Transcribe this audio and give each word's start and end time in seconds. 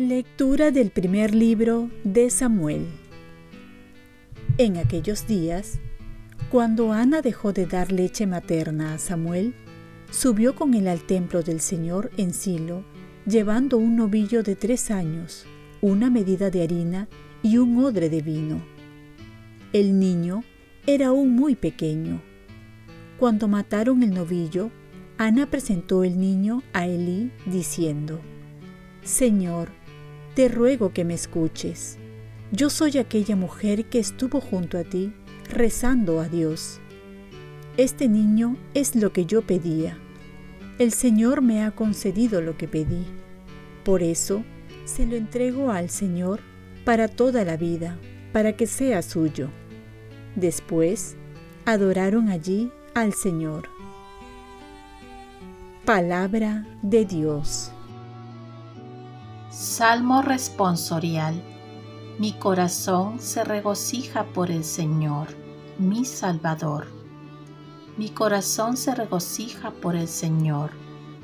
Lectura 0.00 0.70
del 0.70 0.90
primer 0.90 1.34
libro 1.34 1.90
de 2.04 2.30
Samuel. 2.30 2.86
En 4.56 4.78
aquellos 4.78 5.26
días, 5.26 5.78
cuando 6.48 6.94
Ana 6.94 7.20
dejó 7.20 7.52
de 7.52 7.66
dar 7.66 7.92
leche 7.92 8.26
materna 8.26 8.94
a 8.94 8.98
Samuel, 8.98 9.54
subió 10.10 10.54
con 10.54 10.72
él 10.72 10.88
al 10.88 11.02
templo 11.02 11.42
del 11.42 11.60
Señor 11.60 12.10
en 12.16 12.32
Silo, 12.32 12.82
llevando 13.26 13.76
un 13.76 13.96
novillo 13.96 14.42
de 14.42 14.56
tres 14.56 14.90
años, 14.90 15.44
una 15.82 16.10
medida 16.10 16.50
de 16.50 16.62
harina 16.62 17.08
y 17.42 17.58
un 17.58 17.82
odre 17.82 18.08
de 18.10 18.20
vino. 18.20 18.60
El 19.72 19.98
niño 19.98 20.44
era 20.86 21.08
aún 21.08 21.34
muy 21.34 21.54
pequeño. 21.54 22.20
Cuando 23.18 23.48
mataron 23.48 24.02
el 24.02 24.12
novillo, 24.12 24.70
Ana 25.16 25.46
presentó 25.46 26.04
el 26.04 26.18
niño 26.18 26.62
a 26.72 26.86
Elí 26.86 27.30
diciendo, 27.46 28.20
Señor, 29.02 29.70
te 30.34 30.48
ruego 30.48 30.92
que 30.92 31.04
me 31.04 31.14
escuches. 31.14 31.98
Yo 32.52 32.70
soy 32.70 32.98
aquella 32.98 33.36
mujer 33.36 33.84
que 33.86 33.98
estuvo 33.98 34.40
junto 34.40 34.78
a 34.78 34.84
ti 34.84 35.12
rezando 35.48 36.20
a 36.20 36.28
Dios. 36.28 36.80
Este 37.76 38.08
niño 38.08 38.56
es 38.74 38.96
lo 38.96 39.12
que 39.12 39.26
yo 39.26 39.42
pedía. 39.42 39.98
El 40.78 40.92
Señor 40.92 41.42
me 41.42 41.62
ha 41.62 41.70
concedido 41.70 42.40
lo 42.40 42.56
que 42.56 42.68
pedí. 42.68 43.04
Por 43.84 44.02
eso 44.02 44.44
se 44.90 45.06
lo 45.06 45.14
entrego 45.14 45.70
al 45.70 45.88
Señor 45.88 46.40
para 46.84 47.06
toda 47.06 47.44
la 47.44 47.56
vida, 47.56 47.96
para 48.32 48.56
que 48.56 48.66
sea 48.66 49.02
suyo. 49.02 49.48
Después 50.34 51.16
adoraron 51.64 52.28
allí 52.28 52.72
al 52.94 53.14
Señor. 53.14 53.68
Palabra 55.84 56.66
de 56.82 57.04
Dios. 57.04 57.70
Salmo 59.50 60.22
responsorial. 60.22 61.40
Mi 62.18 62.32
corazón 62.32 63.20
se 63.20 63.44
regocija 63.44 64.24
por 64.24 64.50
el 64.50 64.64
Señor, 64.64 65.28
mi 65.78 66.04
Salvador. 66.04 66.88
Mi 67.96 68.08
corazón 68.08 68.76
se 68.76 68.94
regocija 68.94 69.70
por 69.70 69.94
el 69.94 70.08
Señor, 70.08 70.72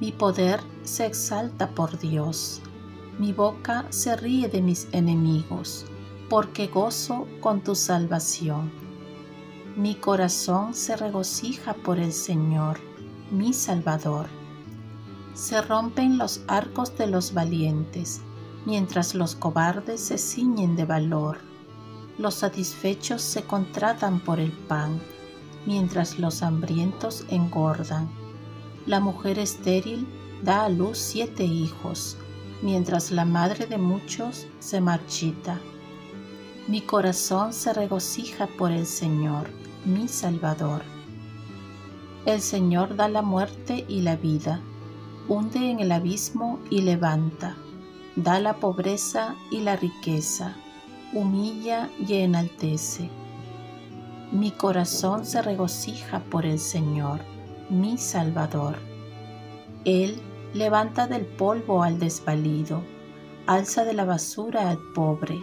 mi 0.00 0.12
poder 0.12 0.60
se 0.84 1.06
exalta 1.06 1.70
por 1.70 1.98
Dios. 1.98 2.62
Mi 3.18 3.32
boca 3.32 3.86
se 3.90 4.16
ríe 4.16 4.48
de 4.48 4.62
mis 4.62 4.88
enemigos, 4.92 5.86
porque 6.28 6.68
gozo 6.68 7.26
con 7.40 7.62
tu 7.62 7.74
salvación. 7.74 8.70
Mi 9.76 9.94
corazón 9.94 10.74
se 10.74 10.96
regocija 10.96 11.74
por 11.74 11.98
el 11.98 12.12
Señor, 12.12 12.78
mi 13.30 13.52
Salvador 13.52 14.26
se 15.38 15.62
rompen 15.62 16.18
los 16.18 16.40
arcos 16.48 16.98
de 16.98 17.06
los 17.06 17.32
valientes, 17.32 18.22
mientras 18.66 19.14
los 19.14 19.36
cobardes 19.36 20.00
se 20.00 20.18
ciñen 20.18 20.74
de 20.74 20.84
valor. 20.84 21.38
Los 22.18 22.34
satisfechos 22.34 23.22
se 23.22 23.44
contratan 23.44 24.18
por 24.18 24.40
el 24.40 24.50
pan, 24.50 25.00
mientras 25.64 26.18
los 26.18 26.42
hambrientos 26.42 27.24
engordan. 27.28 28.10
La 28.84 28.98
mujer 28.98 29.38
estéril 29.38 30.08
da 30.42 30.64
a 30.64 30.68
luz 30.68 30.98
siete 30.98 31.44
hijos, 31.44 32.16
mientras 32.62 33.10
la 33.10 33.24
madre 33.24 33.66
de 33.66 33.78
muchos 33.78 34.46
se 34.58 34.80
marchita. 34.80 35.58
Mi 36.66 36.80
corazón 36.80 37.52
se 37.52 37.72
regocija 37.72 38.46
por 38.46 38.72
el 38.72 38.86
Señor, 38.86 39.48
mi 39.84 40.08
Salvador. 40.08 40.82
El 42.26 42.40
Señor 42.40 42.96
da 42.96 43.08
la 43.08 43.22
muerte 43.22 43.84
y 43.88 44.02
la 44.02 44.16
vida 44.16 44.60
hunde 45.28 45.70
en 45.70 45.80
el 45.80 45.92
abismo 45.92 46.58
y 46.70 46.80
levanta, 46.80 47.54
da 48.16 48.40
la 48.40 48.56
pobreza 48.56 49.36
y 49.50 49.60
la 49.60 49.76
riqueza, 49.76 50.56
humilla 51.12 51.90
y 51.98 52.14
enaltece. 52.14 53.10
Mi 54.32 54.50
corazón 54.50 55.26
se 55.26 55.42
regocija 55.42 56.20
por 56.30 56.46
el 56.46 56.58
Señor, 56.58 57.20
mi 57.68 57.98
Salvador. 57.98 58.76
Él 59.84 60.20
levanta 60.54 61.06
del 61.06 61.24
polvo 61.24 61.82
al 61.82 61.98
desvalido, 61.98 62.82
alza 63.46 63.84
de 63.84 63.94
la 63.94 64.04
basura 64.04 64.70
al 64.70 64.78
pobre, 64.94 65.42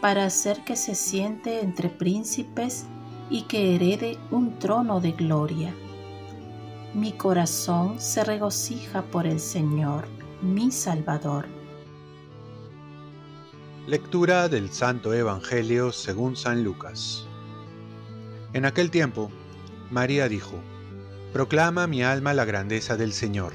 para 0.00 0.24
hacer 0.24 0.64
que 0.64 0.76
se 0.76 0.94
siente 0.94 1.60
entre 1.60 1.88
príncipes 1.88 2.86
y 3.30 3.42
que 3.42 3.74
herede 3.74 4.18
un 4.30 4.58
trono 4.58 5.00
de 5.00 5.12
gloria 5.12 5.74
mi 6.94 7.12
corazón 7.12 7.98
se 7.98 8.22
regocija 8.22 9.00
por 9.00 9.26
el 9.26 9.40
Señor, 9.40 10.04
mi 10.42 10.70
Salvador. 10.70 11.46
Lectura 13.86 14.46
del 14.50 14.70
Santo 14.70 15.14
Evangelio 15.14 15.90
según 15.90 16.36
San 16.36 16.62
Lucas. 16.62 17.26
En 18.52 18.66
aquel 18.66 18.90
tiempo, 18.90 19.30
María 19.90 20.28
dijo, 20.28 20.52
Proclama 21.32 21.86
mi 21.86 22.02
alma 22.02 22.34
la 22.34 22.44
grandeza 22.44 22.98
del 22.98 23.14
Señor, 23.14 23.54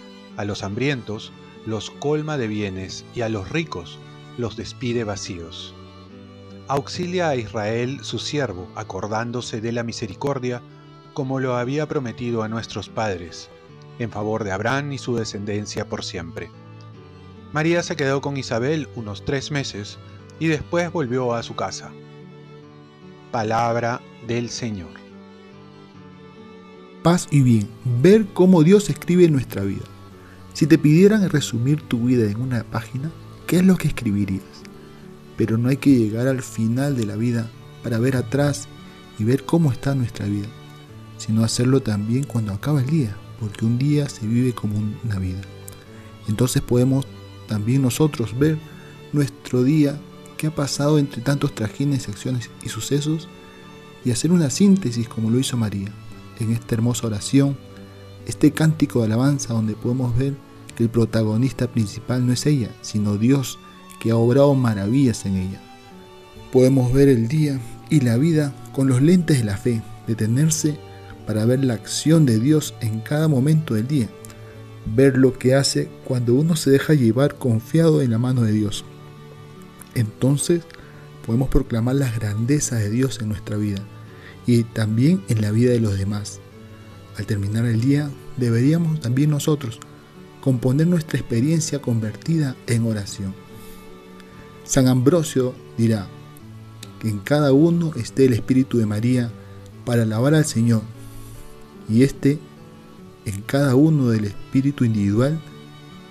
a 0.37 0.45
los 0.45 0.63
hambrientos 0.63 1.31
los 1.65 1.89
colma 1.91 2.37
de 2.37 2.47
bienes 2.47 3.05
y 3.13 3.21
a 3.21 3.29
los 3.29 3.49
ricos 3.49 3.99
los 4.37 4.55
despide 4.55 5.03
vacíos 5.03 5.75
auxilia 6.71 7.27
a 7.27 7.35
Israel 7.35 7.99
su 8.01 8.17
siervo, 8.17 8.65
acordándose 8.75 9.59
de 9.59 9.73
la 9.73 9.83
misericordia, 9.83 10.61
como 11.13 11.41
lo 11.41 11.57
había 11.57 11.85
prometido 11.85 12.43
a 12.43 12.47
nuestros 12.47 12.87
padres, 12.87 13.49
en 13.99 14.09
favor 14.09 14.45
de 14.45 14.53
Abraham 14.53 14.93
y 14.93 14.97
su 14.97 15.17
descendencia 15.17 15.89
por 15.89 16.05
siempre. 16.05 16.49
María 17.51 17.83
se 17.83 17.97
quedó 17.97 18.21
con 18.21 18.37
Isabel 18.37 18.87
unos 18.95 19.25
tres 19.25 19.51
meses 19.51 19.97
y 20.39 20.47
después 20.47 20.89
volvió 20.93 21.33
a 21.33 21.43
su 21.43 21.57
casa. 21.57 21.91
Palabra 23.33 23.99
del 24.25 24.49
Señor. 24.49 24.91
Paz 27.03 27.27
y 27.31 27.41
bien, 27.41 27.67
ver 27.83 28.27
cómo 28.33 28.63
Dios 28.63 28.89
escribe 28.89 29.27
nuestra 29.27 29.63
vida. 29.63 29.83
Si 30.53 30.67
te 30.67 30.77
pidieran 30.77 31.29
resumir 31.29 31.81
tu 31.81 32.05
vida 32.05 32.29
en 32.29 32.41
una 32.41 32.63
página, 32.63 33.11
¿qué 33.47 33.57
es 33.57 33.65
lo 33.65 33.77
que 33.77 33.87
escribirías? 33.87 34.61
pero 35.41 35.57
no 35.57 35.69
hay 35.69 35.77
que 35.77 35.89
llegar 35.89 36.27
al 36.27 36.43
final 36.43 36.95
de 36.95 37.03
la 37.03 37.15
vida 37.15 37.49
para 37.81 37.97
ver 37.97 38.15
atrás 38.15 38.67
y 39.17 39.23
ver 39.23 39.43
cómo 39.43 39.71
está 39.71 39.95
nuestra 39.95 40.27
vida, 40.27 40.45
sino 41.17 41.43
hacerlo 41.43 41.81
también 41.81 42.25
cuando 42.25 42.53
acaba 42.53 42.81
el 42.81 42.85
día, 42.85 43.17
porque 43.39 43.65
un 43.65 43.79
día 43.79 44.07
se 44.07 44.27
vive 44.27 44.53
como 44.53 44.77
una 45.03 45.17
vida. 45.17 45.41
Entonces 46.27 46.61
podemos 46.61 47.07
también 47.47 47.81
nosotros 47.81 48.37
ver 48.37 48.59
nuestro 49.13 49.63
día 49.63 49.99
que 50.37 50.45
ha 50.45 50.53
pasado 50.53 50.99
entre 50.99 51.23
tantos 51.23 51.55
trajines, 51.55 52.07
acciones 52.07 52.51
y 52.63 52.69
sucesos 52.69 53.27
y 54.05 54.11
hacer 54.11 54.31
una 54.31 54.51
síntesis 54.51 55.07
como 55.07 55.31
lo 55.31 55.39
hizo 55.39 55.57
María 55.57 55.91
en 56.39 56.51
esta 56.51 56.75
hermosa 56.75 57.07
oración, 57.07 57.57
este 58.31 58.51
cántico 58.51 58.99
de 58.99 59.07
alabanza 59.07 59.53
donde 59.53 59.75
podemos 59.75 60.17
ver 60.17 60.35
que 60.77 60.83
el 60.83 60.89
protagonista 60.89 61.69
principal 61.69 62.25
no 62.25 62.31
es 62.31 62.45
ella, 62.45 62.69
sino 62.81 63.17
Dios 63.17 63.59
que 63.99 64.11
ha 64.11 64.15
obrado 64.15 64.55
maravillas 64.55 65.25
en 65.25 65.35
ella. 65.35 65.61
Podemos 66.53 66.93
ver 66.93 67.09
el 67.09 67.27
día 67.27 67.59
y 67.89 67.99
la 67.99 68.15
vida 68.15 68.55
con 68.71 68.87
los 68.87 69.01
lentes 69.01 69.39
de 69.39 69.43
la 69.43 69.57
fe, 69.57 69.81
detenerse 70.07 70.79
para 71.27 71.43
ver 71.43 71.61
la 71.65 71.73
acción 71.73 72.25
de 72.25 72.39
Dios 72.39 72.73
en 72.79 73.01
cada 73.01 73.27
momento 73.27 73.73
del 73.73 73.87
día, 73.87 74.07
ver 74.85 75.17
lo 75.17 75.37
que 75.37 75.53
hace 75.53 75.89
cuando 76.05 76.33
uno 76.33 76.55
se 76.55 76.71
deja 76.71 76.93
llevar 76.93 77.35
confiado 77.35 78.01
en 78.01 78.11
la 78.11 78.17
mano 78.17 78.43
de 78.43 78.53
Dios. 78.53 78.85
Entonces 79.93 80.63
podemos 81.25 81.49
proclamar 81.49 81.95
las 81.95 82.15
grandezas 82.17 82.79
de 82.79 82.89
Dios 82.89 83.19
en 83.21 83.27
nuestra 83.27 83.57
vida 83.57 83.81
y 84.47 84.63
también 84.63 85.21
en 85.27 85.41
la 85.41 85.51
vida 85.51 85.71
de 85.73 85.81
los 85.81 85.97
demás. 85.97 86.39
Al 87.17 87.25
terminar 87.25 87.65
el 87.65 87.81
día, 87.81 88.09
deberíamos 88.37 88.99
también 88.99 89.29
nosotros 89.29 89.79
componer 90.41 90.87
nuestra 90.87 91.19
experiencia 91.19 91.79
convertida 91.81 92.55
en 92.67 92.85
oración. 92.85 93.33
San 94.63 94.87
Ambrosio 94.87 95.53
dirá 95.77 96.07
que 96.99 97.09
en 97.09 97.19
cada 97.19 97.51
uno 97.51 97.91
esté 97.95 98.25
el 98.25 98.33
Espíritu 98.33 98.77
de 98.77 98.85
María 98.85 99.31
para 99.85 100.03
alabar 100.03 100.33
al 100.33 100.45
Señor 100.45 100.81
y 101.89 102.03
este 102.03 102.39
en 103.25 103.41
cada 103.41 103.75
uno 103.75 104.09
del 104.09 104.25
Espíritu 104.25 104.85
individual 104.85 105.39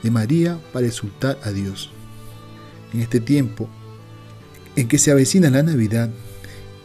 de 0.02 0.10
María 0.10 0.58
para 0.72 0.86
exultar 0.86 1.38
a 1.42 1.50
Dios. 1.50 1.90
En 2.92 3.00
este 3.00 3.20
tiempo 3.20 3.68
en 4.76 4.88
que 4.88 4.98
se 4.98 5.10
avecina 5.10 5.50
la 5.50 5.62
Navidad 5.62 6.10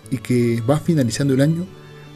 y 0.10 0.18
que 0.18 0.62
va 0.62 0.80
finalizando 0.80 1.34
el 1.34 1.42
año, 1.42 1.66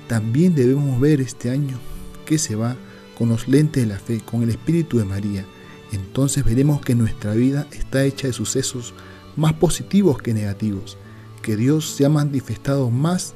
también 0.08 0.56
debemos 0.56 1.00
ver 1.00 1.22
este 1.22 1.50
año 1.50 1.80
que 2.26 2.38
se 2.38 2.56
va 2.56 2.76
con 3.20 3.28
los 3.28 3.50
lentes 3.50 3.84
de 3.84 3.90
la 3.94 4.00
fe, 4.00 4.22
con 4.22 4.44
el 4.44 4.50
Espíritu 4.50 4.98
de 4.98 5.04
María. 5.04 5.46
Entonces 5.92 6.46
veremos 6.46 6.80
que 6.80 6.96
nuestra 6.96 7.34
vida 7.34 7.68
está 7.72 8.06
hecha 8.06 8.28
de 8.28 8.34
sucesos 8.34 8.94
más 9.36 9.54
positivos 9.54 10.22
que 10.22 10.34
negativos, 10.34 10.98
que 11.42 11.58
Dios 11.58 11.90
se 11.90 12.06
ha 12.06 12.10
manifestado 12.10 12.90
más 12.90 13.34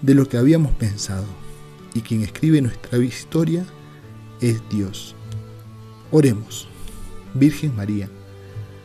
de 0.00 0.14
lo 0.14 0.28
que 0.28 0.36
habíamos 0.36 0.72
pensado, 0.76 1.26
y 1.92 2.02
quien 2.02 2.22
escribe 2.22 2.62
nuestra 2.62 2.98
historia 2.98 3.66
es 4.40 4.62
Dios. 4.70 5.16
Oremos. 6.12 6.68
Virgen 7.34 7.74
María, 7.74 8.08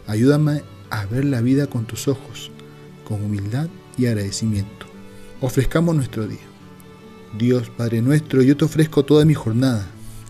ayúdame 0.08 0.64
a 0.90 1.06
ver 1.06 1.24
la 1.24 1.42
vida 1.42 1.68
con 1.68 1.86
tus 1.86 2.08
ojos, 2.08 2.52
con 3.08 3.24
humildad 3.24 3.70
y 3.98 4.08
agradecimiento. 4.08 4.88
Ofrezcamos 5.40 5.96
nuestro 5.96 6.28
día. 6.28 6.40
Dios 7.38 7.70
Padre 7.70 8.02
nuestro, 8.02 8.42
yo 8.42 8.58
te 8.58 8.66
ofrezco 8.66 9.06
toda 9.06 9.24
mi 9.24 9.34
jornada 9.34 9.88